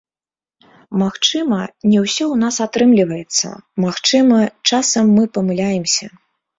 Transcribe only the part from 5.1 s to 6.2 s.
мы памыляемся.